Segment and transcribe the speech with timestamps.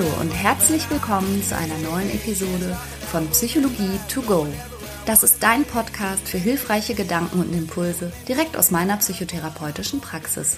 [0.00, 2.74] Hallo und herzlich willkommen zu einer neuen Episode
[3.10, 4.46] von Psychologie to go.
[5.04, 10.56] Das ist dein Podcast für hilfreiche Gedanken und Impulse direkt aus meiner psychotherapeutischen Praxis.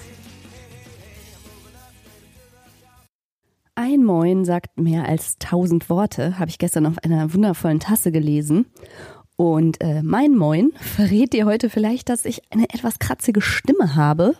[3.75, 8.67] Ein Moin sagt mehr als tausend Worte, habe ich gestern auf einer wundervollen Tasse gelesen.
[9.35, 14.37] Und äh, mein Moin verrät dir heute vielleicht, dass ich eine etwas kratzige Stimme habe.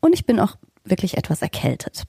[0.00, 2.08] Und ich bin auch wirklich etwas erkältet.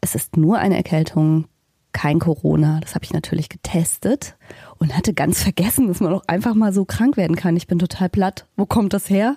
[0.00, 1.46] Es ist nur eine Erkältung,
[1.92, 2.80] kein Corona.
[2.80, 4.36] Das habe ich natürlich getestet
[4.78, 7.56] und hatte ganz vergessen, dass man auch einfach mal so krank werden kann.
[7.56, 8.46] Ich bin total platt.
[8.56, 9.36] Wo kommt das her?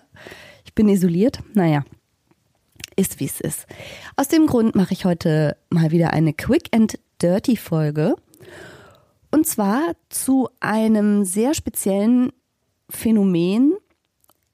[0.66, 1.40] Ich bin isoliert.
[1.54, 1.84] Naja,
[2.96, 3.66] ist wie es ist.
[4.16, 8.16] Aus dem Grund mache ich heute mal wieder eine Quick and Dirty Folge.
[9.32, 12.32] Und zwar zu einem sehr speziellen
[12.90, 13.74] Phänomen,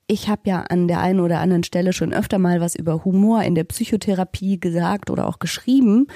[0.08, 3.44] ich habe ja an der einen oder anderen Stelle schon öfter mal was über Humor
[3.44, 6.08] in der Psychotherapie gesagt oder auch geschrieben.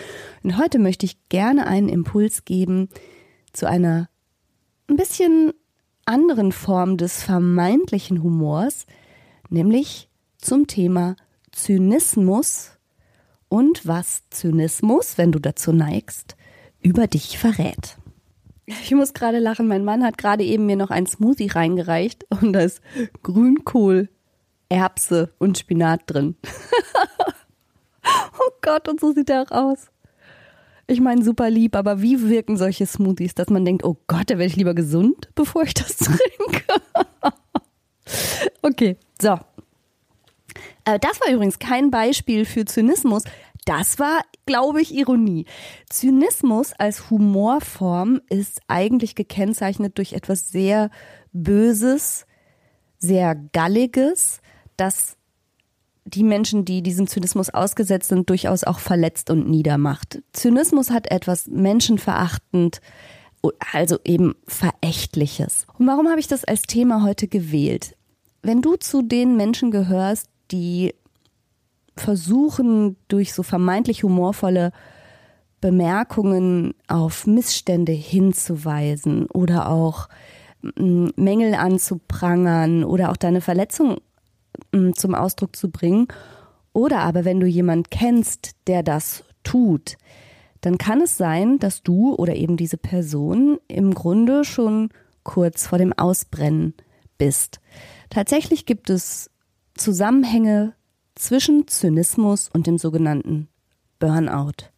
[0.44, 2.88] Und heute möchte ich gerne einen Impuls geben
[3.52, 4.10] zu einer
[4.88, 5.52] ein bisschen
[6.06, 8.86] anderen Form des vermeintlichen Humors,
[9.50, 11.16] nämlich zum Thema
[11.52, 12.78] Zynismus
[13.50, 16.38] und was Zynismus, wenn du dazu neigst,
[16.82, 17.98] über dich verrät.
[18.84, 19.68] Ich muss gerade lachen.
[19.68, 22.82] Mein Mann hat gerade eben mir noch ein Smoothie reingereicht und da ist
[23.24, 24.10] Grünkohl,
[24.70, 26.36] Erbse und Spinat drin.
[28.06, 29.88] oh Gott, und so sieht er auch aus.
[30.88, 34.38] Ich meine, super lieb, aber wie wirken solche Smoothies, dass man denkt, oh Gott, da
[34.38, 36.64] werde ich lieber gesund, bevor ich das trinke?
[38.62, 39.40] okay, so.
[40.84, 43.24] Äh, das war übrigens kein Beispiel für Zynismus.
[43.66, 45.46] Das war, glaube ich, Ironie.
[45.90, 50.90] Zynismus als Humorform ist eigentlich gekennzeichnet durch etwas sehr
[51.32, 52.26] Böses,
[52.98, 54.42] sehr Galliges,
[54.78, 55.18] das
[56.06, 60.22] die Menschen, die diesem Zynismus ausgesetzt sind, durchaus auch verletzt und niedermacht.
[60.34, 62.82] Zynismus hat etwas menschenverachtend,
[63.72, 65.68] also eben verächtliches.
[65.78, 67.96] Und warum habe ich das als Thema heute gewählt?
[68.42, 70.96] Wenn du zu den Menschen gehörst, die
[71.96, 74.72] versuchen, durch so vermeintlich humorvolle
[75.60, 80.10] Bemerkungen auf Missstände hinzuweisen oder auch
[80.78, 83.98] mm, Mängel anzuprangern oder auch deine Verletzung
[84.72, 86.08] mm, zum Ausdruck zu bringen.
[86.74, 89.98] Oder aber wenn du jemand kennst, der das tut,
[90.62, 94.90] dann kann es sein, dass du oder eben diese Person im Grunde schon
[95.24, 96.74] kurz vor dem Ausbrennen
[97.18, 97.60] bist.
[98.10, 99.30] Tatsächlich gibt es
[99.76, 100.74] Zusammenhänge
[101.22, 103.48] zwischen Zynismus und dem sogenannten
[104.00, 104.72] Burnout.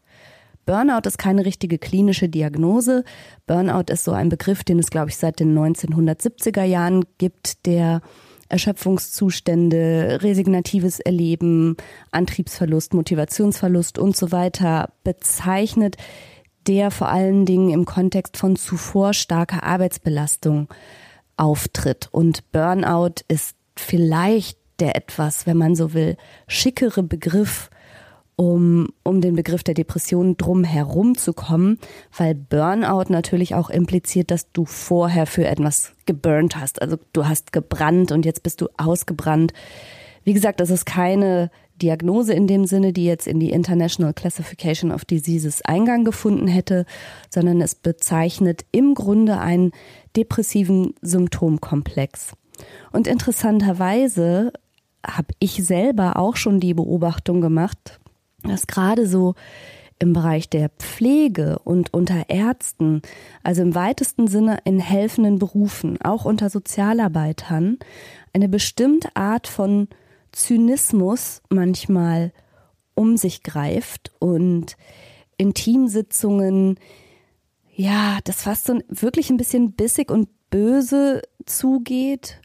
[0.65, 3.03] Burnout ist keine richtige klinische Diagnose.
[3.47, 8.01] Burnout ist so ein Begriff, den es, glaube ich, seit den 1970er Jahren gibt, der
[8.49, 11.75] Erschöpfungszustände, resignatives Erleben,
[12.11, 15.97] Antriebsverlust, Motivationsverlust und so weiter bezeichnet,
[16.67, 20.69] der vor allen Dingen im Kontext von zuvor starker Arbeitsbelastung
[21.35, 22.09] auftritt.
[22.11, 26.17] Und Burnout ist vielleicht der etwas, wenn man so will,
[26.47, 27.69] schickere Begriff,
[28.35, 31.77] um, um den Begriff der Depression drum herum zu kommen,
[32.17, 36.81] weil Burnout natürlich auch impliziert, dass du vorher für etwas geburnt hast.
[36.81, 39.53] Also du hast gebrannt und jetzt bist du ausgebrannt.
[40.23, 41.51] Wie gesagt, das ist keine
[41.81, 46.85] Diagnose in dem Sinne, die jetzt in die International Classification of Diseases Eingang gefunden hätte,
[47.29, 49.71] sondern es bezeichnet im Grunde einen
[50.15, 52.33] depressiven Symptomkomplex.
[52.91, 54.53] Und interessanterweise
[55.05, 57.99] habe ich selber auch schon die Beobachtung gemacht,
[58.43, 59.35] dass gerade so
[59.99, 63.01] im Bereich der Pflege und unter Ärzten,
[63.41, 67.77] also im weitesten Sinne in helfenden Berufen, auch unter Sozialarbeitern,
[68.33, 69.87] eine bestimmte Art von
[70.31, 72.33] Zynismus manchmal
[72.95, 74.75] um sich greift und
[75.37, 76.79] in Teamsitzungen,
[77.75, 82.39] ja, das fast so wirklich ein bisschen bissig und böse zugeht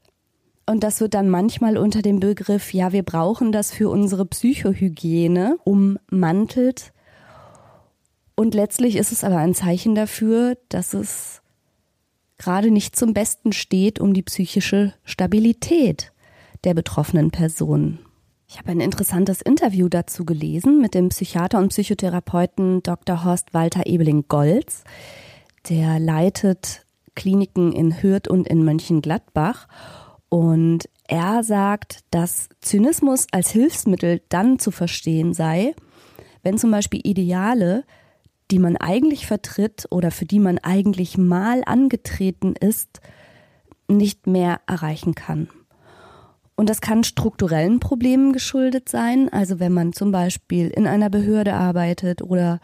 [0.69, 5.56] und das wird dann manchmal unter dem Begriff, ja, wir brauchen das für unsere Psychohygiene
[5.65, 6.93] ummantelt.
[8.35, 11.41] Und letztlich ist es aber ein Zeichen dafür, dass es
[12.37, 16.12] gerade nicht zum Besten steht um die psychische Stabilität
[16.65, 18.00] der betroffenen Person.
[18.47, 23.25] Ich habe ein interessantes Interview dazu gelesen mit dem Psychiater und Psychotherapeuten Dr.
[23.25, 24.85] Horst Walter Ebeling-Golz.
[25.70, 29.67] Der leitet Kliniken in Hürth und in Mönchengladbach
[30.29, 35.75] und er sagt, dass Zynismus als Hilfsmittel dann zu verstehen sei,
[36.43, 37.85] wenn zum Beispiel Ideale,
[38.51, 43.01] die man eigentlich vertritt oder für die man eigentlich mal angetreten ist,
[43.89, 45.49] nicht mehr erreichen kann.
[46.57, 51.55] Und das kann strukturellen Problemen geschuldet sein, also wenn man zum Beispiel in einer Behörde
[51.55, 52.61] arbeitet oder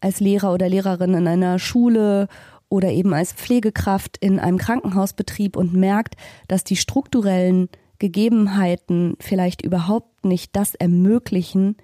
[0.00, 2.28] als Lehrer oder Lehrerin in einer Schule
[2.68, 6.16] oder eben als Pflegekraft in einem Krankenhausbetrieb und merkt,
[6.48, 7.68] dass die strukturellen
[7.98, 11.76] Gegebenheiten vielleicht überhaupt nicht das ermöglichen,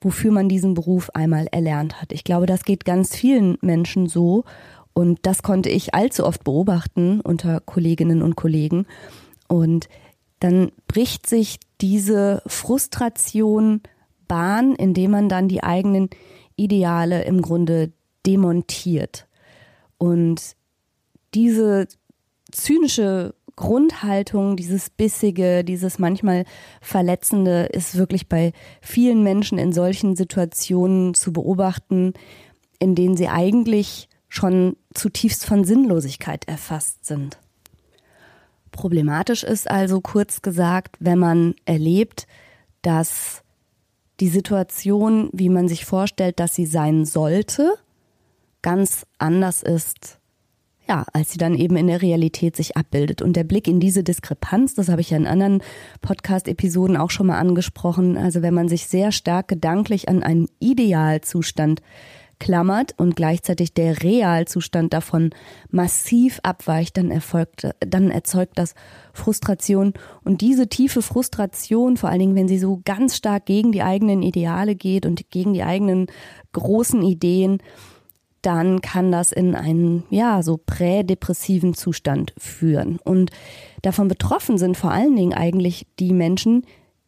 [0.00, 2.12] wofür man diesen Beruf einmal erlernt hat.
[2.12, 4.44] Ich glaube, das geht ganz vielen Menschen so
[4.92, 8.86] und das konnte ich allzu oft beobachten unter Kolleginnen und Kollegen.
[9.48, 9.88] Und
[10.40, 13.82] dann bricht sich diese Frustration
[14.28, 16.08] Bahn, indem man dann die eigenen
[16.56, 17.92] Ideale im Grunde
[18.26, 19.26] demontiert.
[19.98, 20.56] Und
[21.34, 21.86] diese
[22.52, 26.44] zynische Grundhaltung, dieses Bissige, dieses manchmal
[26.82, 28.52] Verletzende ist wirklich bei
[28.82, 32.12] vielen Menschen in solchen Situationen zu beobachten,
[32.78, 37.38] in denen sie eigentlich schon zutiefst von Sinnlosigkeit erfasst sind.
[38.72, 42.26] Problematisch ist also kurz gesagt, wenn man erlebt,
[42.82, 43.42] dass
[44.20, 47.74] die Situation, wie man sich vorstellt, dass sie sein sollte,
[48.66, 50.18] ganz anders ist
[50.88, 53.22] ja, als sie dann eben in der Realität sich abbildet.
[53.22, 55.62] Und der Blick in diese Diskrepanz, das habe ich ja in anderen
[56.00, 61.80] Podcast-Episoden auch schon mal angesprochen, also wenn man sich sehr stark gedanklich an einen Idealzustand
[62.40, 65.30] klammert und gleichzeitig der Realzustand davon
[65.70, 68.74] massiv abweicht, dann erfolgt, dann erzeugt das
[69.12, 69.94] Frustration.
[70.24, 74.24] Und diese tiefe Frustration, vor allen Dingen, wenn sie so ganz stark gegen die eigenen
[74.24, 76.08] Ideale geht und gegen die eigenen
[76.52, 77.58] großen Ideen,
[78.46, 83.00] dann kann das in einen, ja, so prädepressiven Zustand führen.
[83.02, 83.32] Und
[83.82, 86.64] davon betroffen sind vor allen Dingen eigentlich die Menschen,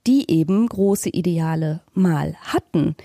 [0.08, 2.96] die eben große Ideale mal hatten,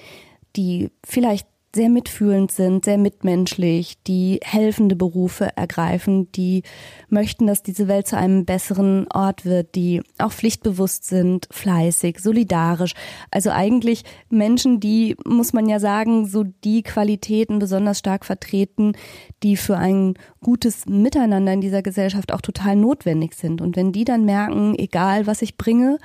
[0.56, 6.62] die vielleicht sehr mitfühlend sind, sehr mitmenschlich, die helfende Berufe ergreifen, die
[7.10, 12.94] möchten, dass diese Welt zu einem besseren Ort wird, die auch pflichtbewusst sind, fleißig, solidarisch.
[13.32, 18.94] Also eigentlich Menschen, die, muss man ja sagen, so die Qualitäten besonders stark vertreten,
[19.42, 23.62] die für ein gutes Miteinander in dieser Gesellschaft auch total notwendig sind.
[23.62, 25.98] Und wenn die dann merken, egal was ich bringe,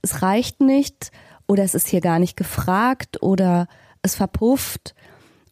[0.00, 1.10] es reicht nicht
[1.48, 3.66] oder es ist hier gar nicht gefragt oder
[4.02, 4.94] es verpufft,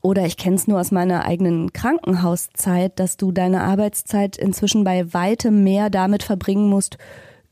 [0.07, 5.13] oder ich kenne es nur aus meiner eigenen Krankenhauszeit, dass du deine Arbeitszeit inzwischen bei
[5.13, 6.97] weitem mehr damit verbringen musst,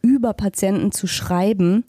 [0.02, 1.84] über Patienten zu schreiben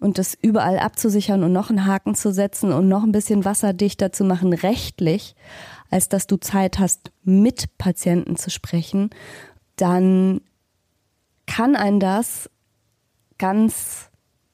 [0.00, 4.10] und das überall abzusichern und noch einen Haken zu setzen und noch ein bisschen wasserdichter
[4.10, 5.36] zu machen, rechtlich,
[5.88, 9.10] als dass du Zeit hast, mit Patienten zu sprechen,
[9.76, 10.40] dann
[11.46, 12.50] kann ein das
[13.38, 14.10] ganz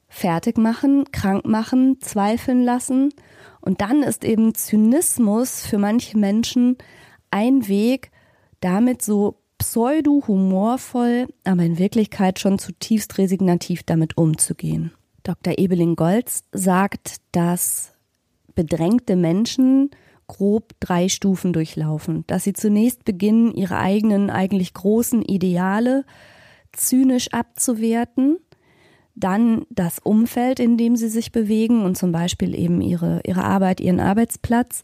[0.08, 3.14] fertig machen, krank machen, zweifeln lassen
[3.64, 6.76] und dann ist eben Zynismus für manche Menschen
[7.30, 8.10] ein Weg,
[8.60, 14.92] damit so pseudo-humorvoll, aber in Wirklichkeit schon zutiefst resignativ damit umzugehen.
[15.22, 15.58] Dr.
[15.58, 17.92] Ebeling Goltz sagt, dass
[18.54, 19.90] bedrängte Menschen
[20.26, 26.04] grob drei Stufen durchlaufen, dass sie zunächst beginnen, ihre eigenen eigentlich großen Ideale
[26.72, 28.38] zynisch abzuwerten,
[29.14, 33.80] dann das Umfeld, in dem sie sich bewegen und zum Beispiel eben ihre, ihre Arbeit,
[33.80, 34.82] ihren Arbeitsplatz,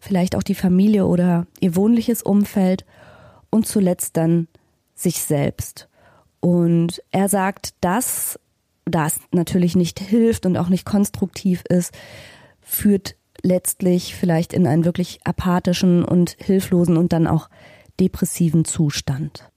[0.00, 2.84] vielleicht auch die Familie oder ihr wohnliches Umfeld
[3.50, 4.48] und zuletzt dann
[4.94, 5.88] sich selbst.
[6.40, 8.38] Und er sagt, dass
[8.84, 11.92] das natürlich nicht hilft und auch nicht konstruktiv ist,
[12.60, 17.48] führt letztlich vielleicht in einen wirklich apathischen und hilflosen und dann auch
[18.00, 19.50] depressiven Zustand.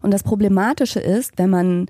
[0.00, 1.86] Und das Problematische ist, wenn man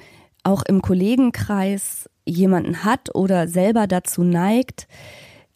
[0.47, 4.87] auch im Kollegenkreis jemanden hat oder selber dazu neigt,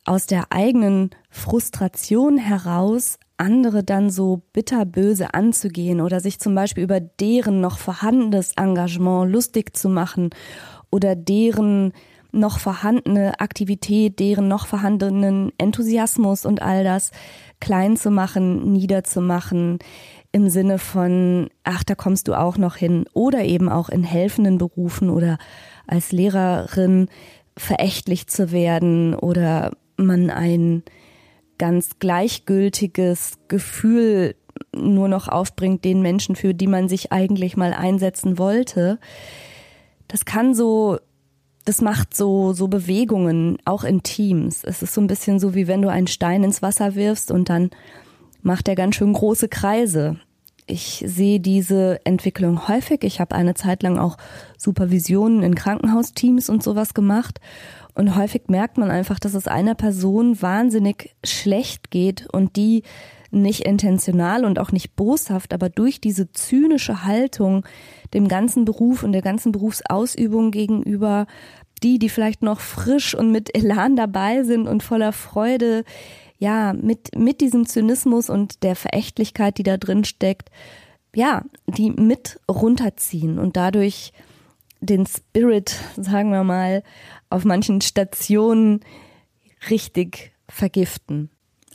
[0.04, 7.00] aus der eigenen Frustration heraus andere dann so bitterböse anzugehen oder sich zum Beispiel über
[7.00, 10.30] deren noch vorhandenes Engagement lustig zu machen
[10.90, 11.92] oder deren
[12.32, 17.10] noch vorhandene Aktivität, deren noch vorhandenen Enthusiasmus und all das
[17.60, 19.78] klein zu machen, niederzumachen,
[20.32, 24.58] im Sinne von, ach, da kommst du auch noch hin oder eben auch in helfenden
[24.58, 25.38] Berufen oder
[25.86, 27.08] als Lehrerin
[27.56, 30.82] verächtlich zu werden oder man ein
[31.58, 34.34] ganz gleichgültiges Gefühl
[34.74, 38.98] nur noch aufbringt den Menschen, für die man sich eigentlich mal einsetzen wollte.
[40.08, 40.98] Das kann so,
[41.64, 44.64] das macht so, so Bewegungen, auch in Teams.
[44.64, 47.48] Es ist so ein bisschen so, wie wenn du einen Stein ins Wasser wirfst und
[47.48, 47.70] dann
[48.42, 50.18] macht er ganz schön große Kreise.
[50.66, 53.02] Ich sehe diese Entwicklung häufig.
[53.02, 54.16] Ich habe eine Zeit lang auch
[54.56, 57.40] Supervisionen in Krankenhausteams und sowas gemacht.
[57.94, 62.84] Und häufig merkt man einfach, dass es einer Person wahnsinnig schlecht geht und die
[63.32, 67.64] nicht intentional und auch nicht boshaft, aber durch diese zynische Haltung
[68.12, 71.26] dem ganzen Beruf und der ganzen Berufsausübung gegenüber,
[71.82, 75.84] die, die vielleicht noch frisch und mit Elan dabei sind und voller Freude,
[76.40, 80.50] ja, mit, mit diesem Zynismus und der Verächtlichkeit, die da drin steckt,
[81.14, 84.12] ja, die mit runterziehen und dadurch
[84.80, 86.82] den Spirit, sagen wir mal,
[87.28, 88.80] auf manchen Stationen
[89.68, 91.28] richtig vergiften.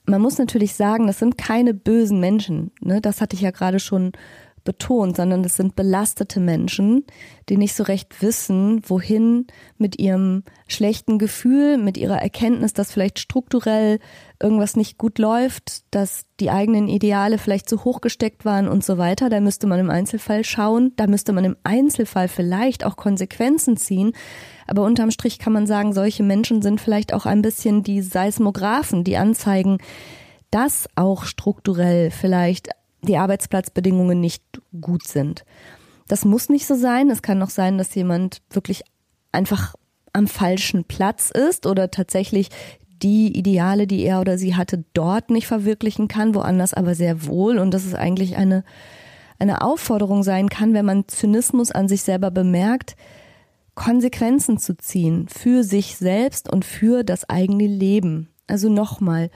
[0.08, 2.72] Man muss natürlich sagen, das sind keine bösen Menschen.
[2.82, 3.02] Ne?
[3.02, 4.14] Das hatte ich ja gerade schon
[4.66, 7.06] betont, sondern es sind belastete Menschen,
[7.48, 13.20] die nicht so recht wissen, wohin mit ihrem schlechten Gefühl, mit ihrer Erkenntnis, dass vielleicht
[13.20, 14.00] strukturell
[14.42, 18.98] irgendwas nicht gut läuft, dass die eigenen Ideale vielleicht zu hoch gesteckt waren und so
[18.98, 19.30] weiter.
[19.30, 24.12] Da müsste man im Einzelfall schauen, da müsste man im Einzelfall vielleicht auch Konsequenzen ziehen.
[24.68, 29.04] Aber unterm Strich kann man sagen, solche Menschen sind vielleicht auch ein bisschen die Seismographen,
[29.04, 29.78] die anzeigen,
[30.50, 32.70] dass auch strukturell vielleicht
[33.06, 34.44] die Arbeitsplatzbedingungen nicht
[34.80, 35.46] gut sind.
[36.08, 37.10] Das muss nicht so sein.
[37.10, 38.84] Es kann auch sein, dass jemand wirklich
[39.32, 39.76] einfach
[40.14, 42.50] am falschen Platz ist oder tatsächlich
[43.02, 47.58] die Ideale, die er oder sie hatte, dort nicht verwirklichen kann, woanders aber sehr wohl.
[47.58, 48.64] Und dass es eigentlich eine,
[49.40, 52.96] eine Aufforderung sein kann, wenn man Zynismus an sich selber bemerkt,
[53.76, 58.30] Konsequenzen zu ziehen für sich selbst und für das eigene Leben.
[58.48, 59.30] Also nochmal,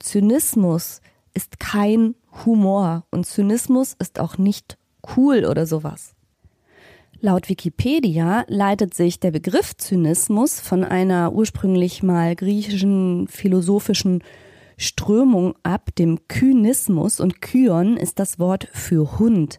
[0.00, 1.00] Zynismus
[1.34, 2.14] ist kein
[2.44, 4.78] Humor und Zynismus ist auch nicht
[5.16, 6.14] cool oder sowas.
[7.20, 14.22] Laut Wikipedia leitet sich der Begriff Zynismus von einer ursprünglich mal griechischen philosophischen
[14.76, 19.58] Strömung ab, dem Kynismus und Kyon ist das Wort für Hund.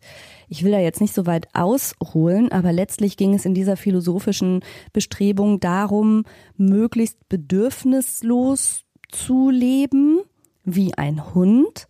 [0.49, 4.59] Ich will da jetzt nicht so weit ausholen, aber letztlich ging es in dieser philosophischen
[4.93, 6.23] Bestrebung darum,
[6.57, 10.19] möglichst bedürfnislos zu leben
[10.65, 11.87] wie ein Hund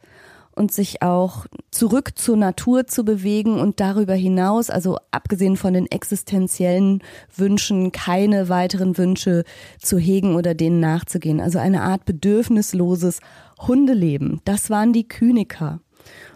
[0.56, 5.86] und sich auch zurück zur Natur zu bewegen und darüber hinaus, also abgesehen von den
[5.88, 7.04] existenziellen
[7.36, 9.44] Wünschen, keine weiteren Wünsche
[9.80, 11.42] zu hegen oder denen nachzugehen.
[11.42, 13.20] Also eine Art bedürfnisloses
[13.60, 14.42] Hundeleben.
[14.46, 15.82] Das waren die Kyniker.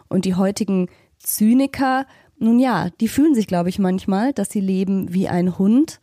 [0.10, 2.05] Und die heutigen Zyniker,
[2.38, 6.01] nun ja, die fühlen sich, glaube ich, manchmal, dass sie leben wie ein Hund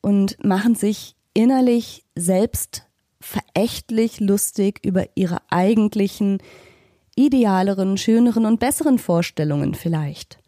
[0.00, 2.88] und machen sich innerlich selbst
[3.22, 6.38] verächtlich lustig über ihre eigentlichen,
[7.14, 10.38] idealeren, schöneren und besseren Vorstellungen vielleicht.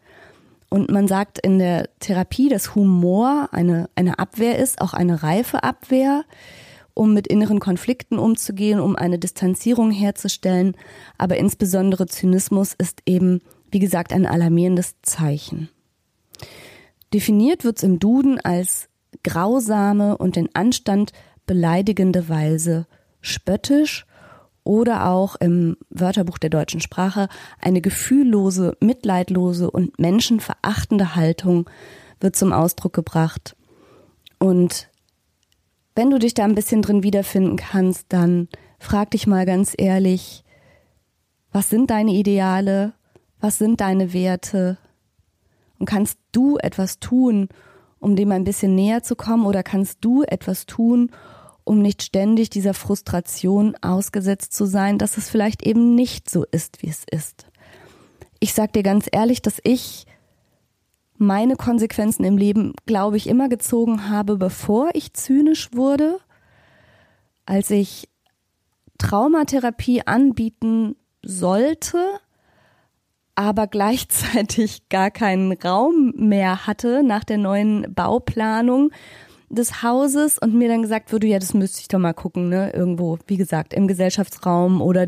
[0.69, 5.63] Und man sagt in der Therapie, dass Humor eine, eine Abwehr ist, auch eine reife
[5.63, 6.25] Abwehr,
[6.93, 10.75] um mit inneren Konflikten umzugehen, um eine Distanzierung herzustellen.
[11.17, 13.41] Aber insbesondere Zynismus ist eben,
[13.71, 15.69] wie gesagt, ein alarmierendes Zeichen.
[17.13, 18.89] Definiert wird es im Duden als
[19.23, 21.11] grausame und den Anstand
[21.45, 22.87] beleidigende Weise
[23.21, 24.05] spöttisch
[24.63, 27.29] oder auch im Wörterbuch der deutschen Sprache
[27.61, 31.69] eine gefühllose, mitleidlose und menschenverachtende Haltung
[32.19, 33.55] wird zum Ausdruck gebracht.
[34.39, 34.89] Und
[35.95, 38.49] wenn du dich da ein bisschen drin wiederfinden kannst, dann
[38.79, 40.43] frag dich mal ganz ehrlich,
[41.51, 42.93] was sind deine Ideale?
[43.39, 44.77] Was sind deine Werte?
[45.77, 47.49] Und kannst du etwas tun,
[47.99, 51.34] um dem ein bisschen näher zu kommen oder kannst du etwas tun, um
[51.73, 56.89] nicht ständig dieser Frustration ausgesetzt zu sein, dass es vielleicht eben nicht so ist, wie
[56.89, 57.47] es ist.
[58.39, 60.05] Ich sag dir ganz ehrlich, dass ich
[61.17, 66.19] meine Konsequenzen im Leben, glaube ich, immer gezogen habe, bevor ich zynisch wurde,
[67.45, 68.09] als ich
[68.97, 71.97] Traumatherapie anbieten sollte,
[73.35, 78.91] aber gleichzeitig gar keinen Raum mehr hatte nach der neuen Bauplanung
[79.55, 82.71] des Hauses und mir dann gesagt wurde, ja, das müsste ich doch mal gucken, ne,
[82.71, 85.07] irgendwo, wie gesagt, im Gesellschaftsraum oder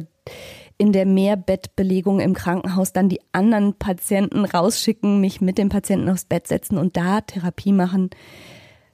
[0.78, 6.26] in der Mehrbettbelegung im Krankenhaus dann die anderen Patienten rausschicken, mich mit dem Patienten aufs
[6.26, 8.10] Bett setzen und da Therapie machen.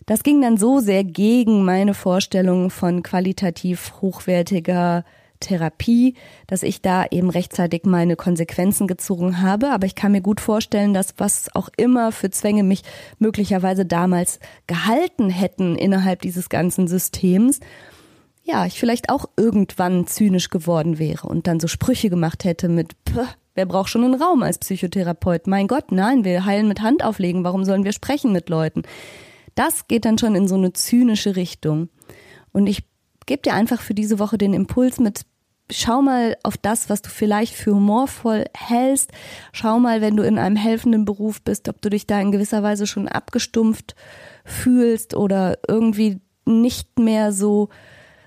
[0.06, 5.06] Das ging dann so sehr gegen meine Vorstellung von qualitativ hochwertiger
[5.44, 6.16] Therapie,
[6.48, 9.70] dass ich da eben rechtzeitig meine Konsequenzen gezogen habe.
[9.70, 12.84] Aber ich kann mir gut vorstellen, dass was auch immer für Zwänge mich
[13.20, 17.60] möglicherweise damals gehalten hätten innerhalb dieses ganzen Systems,
[18.44, 22.96] ja, ich vielleicht auch irgendwann zynisch geworden wäre und dann so Sprüche gemacht hätte mit,
[23.56, 25.48] wer braucht schon einen Raum als Psychotherapeut?
[25.48, 28.84] Mein Gott, nein, wir heilen mit Hand auflegen, warum sollen wir sprechen mit Leuten?
[29.56, 31.90] Das geht dann schon in so eine zynische Richtung.
[32.52, 32.84] Und ich
[33.26, 35.22] gebe dir einfach für diese Woche den Impuls mit,
[35.74, 39.12] schau mal auf das, was du vielleicht für humorvoll hältst.
[39.52, 42.64] Schau mal, wenn du in einem helfenden Beruf bist, ob du dich da in gewisser
[42.64, 43.96] Weise schon abgestumpft
[44.46, 47.70] fühlst oder irgendwie nicht mehr so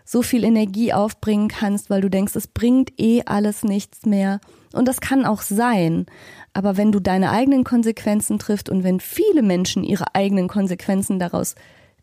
[0.09, 4.41] so viel Energie aufbringen kannst, weil du denkst, es bringt eh alles nichts mehr.
[4.73, 6.07] Und das kann auch sein.
[6.53, 11.57] Aber wenn du deine eigenen Konsequenzen triffst und wenn viele Menschen ihre eigenen Konsequenzen daraus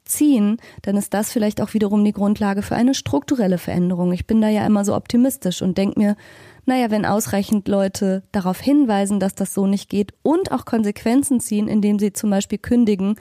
[0.05, 4.11] ziehen, dann ist das vielleicht auch wiederum die Grundlage für eine strukturelle Veränderung.
[4.13, 6.15] Ich bin da ja immer so optimistisch und denke mir,
[6.65, 11.67] naja, wenn ausreichend Leute darauf hinweisen, dass das so nicht geht und auch Konsequenzen ziehen,
[11.67, 13.15] indem sie zum Beispiel kündigen,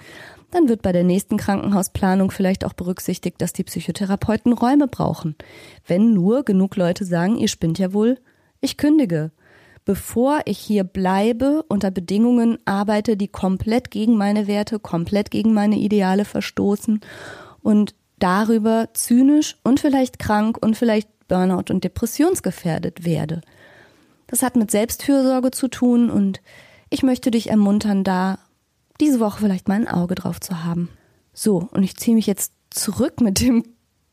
[0.53, 5.35] dann wird bei der nächsten Krankenhausplanung vielleicht auch berücksichtigt, dass die Psychotherapeuten Räume brauchen.
[5.87, 8.19] Wenn nur genug Leute sagen, ihr spinnt ja wohl,
[8.61, 9.33] ich kündige.
[9.85, 15.77] Bevor ich hier bleibe, unter Bedingungen arbeite, die komplett gegen meine Werte, komplett gegen meine
[15.77, 17.01] Ideale verstoßen
[17.63, 23.41] und darüber zynisch und vielleicht krank und vielleicht Burnout und depressionsgefährdet werde.
[24.29, 26.41] Das hat mit Selbstfürsorge zu tun und
[26.91, 28.39] ich möchte dich ermuntern, da
[29.01, 30.91] diese Woche vielleicht mal ein Auge drauf zu haben.
[31.33, 33.65] So, und ich ziehe mich jetzt zurück mit dem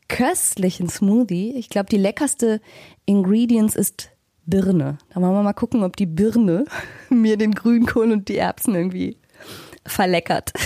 [0.08, 1.52] köstlichen Smoothie.
[1.54, 2.60] Ich glaube, die leckerste
[3.06, 4.10] Ingredients ist
[4.46, 4.98] Birne.
[5.10, 6.64] Da wollen wir mal gucken, ob die Birne
[7.08, 9.16] mir den Grünkohl und die Erbsen irgendwie
[9.86, 10.52] verleckert.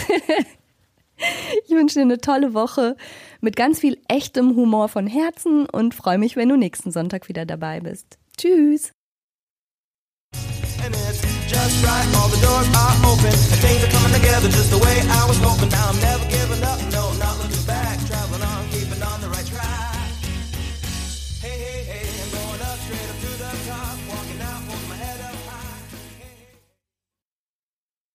[1.65, 2.97] Ich wünsche dir eine tolle Woche
[3.41, 7.47] mit ganz viel echtem Humor von Herzen und freue mich, wenn du nächsten Sonntag wieder
[7.47, 8.19] dabei bist.
[8.37, 8.93] Tschüss!
[11.55, 12.07] just right.
[12.17, 15.39] All the doors are open, and things are coming together just the way I was
[15.39, 15.71] hoping.
[15.71, 16.94] Now I'm never giving up.